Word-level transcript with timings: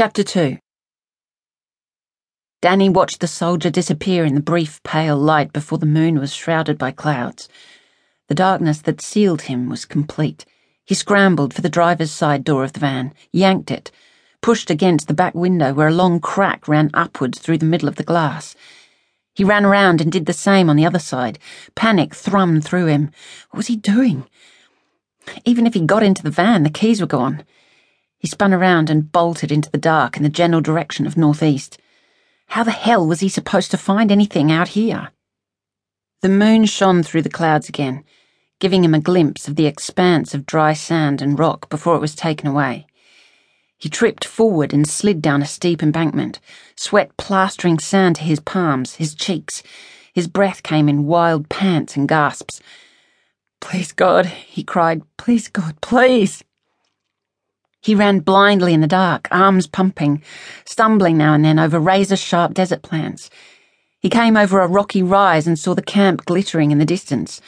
Chapter 0.00 0.24
2 0.24 0.56
Danny 2.62 2.88
watched 2.88 3.20
the 3.20 3.26
soldier 3.26 3.68
disappear 3.68 4.24
in 4.24 4.34
the 4.34 4.40
brief 4.40 4.82
pale 4.82 5.18
light 5.18 5.52
before 5.52 5.76
the 5.76 5.84
moon 5.84 6.18
was 6.18 6.32
shrouded 6.32 6.78
by 6.78 6.90
clouds. 6.90 7.50
The 8.28 8.34
darkness 8.34 8.80
that 8.80 9.02
sealed 9.02 9.42
him 9.42 9.68
was 9.68 9.84
complete. 9.84 10.46
He 10.86 10.94
scrambled 10.94 11.52
for 11.52 11.60
the 11.60 11.68
driver's 11.68 12.10
side 12.10 12.44
door 12.44 12.64
of 12.64 12.72
the 12.72 12.80
van, 12.80 13.12
yanked 13.30 13.70
it, 13.70 13.90
pushed 14.40 14.70
against 14.70 15.06
the 15.06 15.12
back 15.12 15.34
window 15.34 15.74
where 15.74 15.88
a 15.88 15.92
long 15.92 16.18
crack 16.18 16.66
ran 16.66 16.90
upwards 16.94 17.38
through 17.38 17.58
the 17.58 17.66
middle 17.66 17.86
of 17.86 17.96
the 17.96 18.02
glass. 18.02 18.56
He 19.34 19.44
ran 19.44 19.66
around 19.66 20.00
and 20.00 20.10
did 20.10 20.24
the 20.24 20.32
same 20.32 20.70
on 20.70 20.76
the 20.76 20.86
other 20.86 20.98
side. 20.98 21.38
Panic 21.74 22.14
thrummed 22.14 22.64
through 22.64 22.86
him. 22.86 23.10
What 23.50 23.58
was 23.58 23.66
he 23.66 23.76
doing? 23.76 24.24
Even 25.44 25.66
if 25.66 25.74
he 25.74 25.80
got 25.84 26.02
into 26.02 26.22
the 26.22 26.30
van, 26.30 26.62
the 26.62 26.70
keys 26.70 27.02
were 27.02 27.06
gone. 27.06 27.44
He 28.20 28.28
spun 28.28 28.52
around 28.52 28.90
and 28.90 29.10
bolted 29.10 29.50
into 29.50 29.70
the 29.70 29.78
dark 29.78 30.18
in 30.18 30.22
the 30.22 30.28
general 30.28 30.60
direction 30.60 31.06
of 31.06 31.16
northeast. 31.16 31.78
How 32.48 32.62
the 32.62 32.70
hell 32.70 33.06
was 33.06 33.20
he 33.20 33.30
supposed 33.30 33.70
to 33.70 33.78
find 33.78 34.12
anything 34.12 34.52
out 34.52 34.68
here? 34.68 35.10
The 36.20 36.28
moon 36.28 36.66
shone 36.66 37.02
through 37.02 37.22
the 37.22 37.30
clouds 37.30 37.70
again, 37.70 38.04
giving 38.58 38.84
him 38.84 38.92
a 38.92 39.00
glimpse 39.00 39.48
of 39.48 39.56
the 39.56 39.64
expanse 39.64 40.34
of 40.34 40.44
dry 40.44 40.74
sand 40.74 41.22
and 41.22 41.38
rock 41.38 41.70
before 41.70 41.96
it 41.96 42.00
was 42.00 42.14
taken 42.14 42.46
away. 42.46 42.86
He 43.78 43.88
tripped 43.88 44.26
forward 44.26 44.74
and 44.74 44.86
slid 44.86 45.22
down 45.22 45.40
a 45.40 45.46
steep 45.46 45.82
embankment, 45.82 46.40
sweat 46.76 47.16
plastering 47.16 47.78
sand 47.78 48.16
to 48.16 48.22
his 48.22 48.40
palms, 48.40 48.96
his 48.96 49.14
cheeks. 49.14 49.62
His 50.12 50.28
breath 50.28 50.62
came 50.62 50.90
in 50.90 51.06
wild 51.06 51.48
pants 51.48 51.96
and 51.96 52.06
gasps. 52.06 52.60
Please, 53.60 53.92
God, 53.92 54.26
he 54.26 54.62
cried. 54.62 55.00
Please, 55.16 55.48
God, 55.48 55.80
please. 55.80 56.44
He 57.82 57.94
ran 57.94 58.20
blindly 58.20 58.74
in 58.74 58.80
the 58.80 58.86
dark, 58.86 59.26
arms 59.30 59.66
pumping, 59.66 60.22
stumbling 60.64 61.16
now 61.16 61.32
and 61.32 61.44
then 61.44 61.58
over 61.58 61.80
razor 61.80 62.16
sharp 62.16 62.52
desert 62.52 62.82
plants. 62.82 63.30
He 64.00 64.10
came 64.10 64.36
over 64.36 64.60
a 64.60 64.68
rocky 64.68 65.02
rise 65.02 65.46
and 65.46 65.58
saw 65.58 65.74
the 65.74 65.82
camp 65.82 66.24
glittering 66.26 66.70
in 66.70 66.78
the 66.78 66.84
distance, 66.84 67.40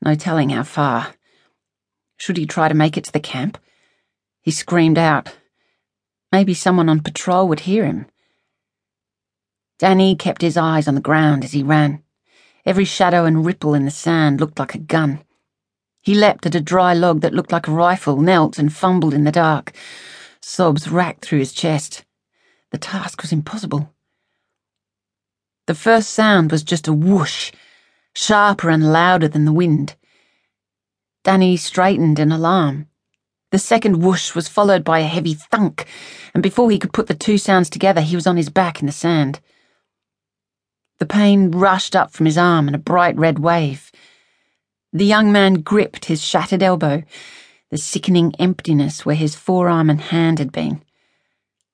no 0.00 0.14
telling 0.14 0.50
how 0.50 0.62
far. 0.62 1.14
Should 2.16 2.36
he 2.36 2.46
try 2.46 2.68
to 2.68 2.74
make 2.74 2.96
it 2.96 3.04
to 3.04 3.12
the 3.12 3.20
camp? 3.20 3.58
He 4.42 4.50
screamed 4.50 4.98
out. 4.98 5.36
Maybe 6.30 6.54
someone 6.54 6.88
on 6.88 7.00
patrol 7.00 7.48
would 7.48 7.60
hear 7.60 7.84
him. 7.84 8.06
Danny 9.78 10.14
kept 10.14 10.42
his 10.42 10.56
eyes 10.56 10.86
on 10.86 10.94
the 10.94 11.00
ground 11.00 11.42
as 11.42 11.52
he 11.52 11.62
ran. 11.62 12.02
Every 12.64 12.84
shadow 12.84 13.24
and 13.24 13.44
ripple 13.44 13.74
in 13.74 13.86
the 13.86 13.90
sand 13.90 14.40
looked 14.40 14.58
like 14.58 14.74
a 14.74 14.78
gun. 14.78 15.24
He 16.02 16.14
leapt 16.14 16.46
at 16.46 16.54
a 16.54 16.60
dry 16.60 16.94
log 16.94 17.20
that 17.20 17.34
looked 17.34 17.52
like 17.52 17.68
a 17.68 17.72
rifle, 17.72 18.16
knelt 18.16 18.58
and 18.58 18.72
fumbled 18.72 19.12
in 19.12 19.24
the 19.24 19.32
dark. 19.32 19.72
Sobs 20.40 20.88
racked 20.88 21.24
through 21.24 21.40
his 21.40 21.52
chest. 21.52 22.04
The 22.70 22.78
task 22.78 23.20
was 23.20 23.32
impossible. 23.32 23.92
The 25.66 25.74
first 25.74 26.10
sound 26.10 26.50
was 26.50 26.62
just 26.62 26.88
a 26.88 26.92
whoosh, 26.92 27.52
sharper 28.14 28.70
and 28.70 28.92
louder 28.92 29.28
than 29.28 29.44
the 29.44 29.52
wind. 29.52 29.96
Danny 31.22 31.56
straightened 31.56 32.18
in 32.18 32.32
alarm. 32.32 32.86
The 33.50 33.58
second 33.58 34.00
whoosh 34.00 34.34
was 34.34 34.48
followed 34.48 34.84
by 34.84 35.00
a 35.00 35.06
heavy 35.06 35.34
thunk, 35.34 35.86
and 36.32 36.42
before 36.42 36.70
he 36.70 36.78
could 36.78 36.92
put 36.92 37.08
the 37.08 37.14
two 37.14 37.36
sounds 37.36 37.68
together, 37.68 38.00
he 38.00 38.14
was 38.14 38.26
on 38.26 38.36
his 38.36 38.48
back 38.48 38.80
in 38.80 38.86
the 38.86 38.92
sand. 38.92 39.40
The 40.98 41.06
pain 41.06 41.50
rushed 41.50 41.94
up 41.94 42.12
from 42.12 42.26
his 42.26 42.38
arm 42.38 42.68
in 42.68 42.74
a 42.74 42.78
bright 42.78 43.16
red 43.16 43.38
wave. 43.38 43.89
The 44.92 45.04
young 45.04 45.30
man 45.30 45.60
gripped 45.60 46.06
his 46.06 46.20
shattered 46.20 46.64
elbow, 46.64 47.04
the 47.70 47.78
sickening 47.78 48.34
emptiness 48.40 49.06
where 49.06 49.14
his 49.14 49.36
forearm 49.36 49.88
and 49.88 50.00
hand 50.00 50.40
had 50.40 50.50
been. 50.50 50.82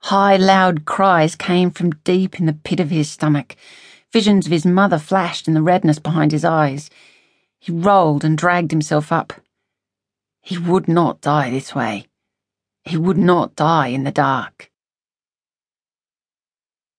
High, 0.00 0.36
loud 0.36 0.84
cries 0.84 1.36
came 1.36 1.70
from 1.70 1.90
deep 2.02 2.40
in 2.40 2.46
the 2.46 2.52
pit 2.52 2.80
of 2.80 2.90
his 2.90 3.08
stomach. 3.08 3.54
Visions 4.12 4.46
of 4.46 4.52
his 4.52 4.66
mother 4.66 4.98
flashed 4.98 5.46
in 5.46 5.54
the 5.54 5.62
redness 5.62 6.00
behind 6.00 6.32
his 6.32 6.44
eyes. 6.44 6.90
He 7.60 7.70
rolled 7.70 8.24
and 8.24 8.36
dragged 8.36 8.72
himself 8.72 9.12
up. 9.12 9.32
He 10.42 10.58
would 10.58 10.88
not 10.88 11.20
die 11.20 11.50
this 11.50 11.74
way. 11.74 12.06
He 12.82 12.96
would 12.96 13.16
not 13.16 13.54
die 13.54 13.88
in 13.88 14.04
the 14.04 14.10
dark. 14.10 14.70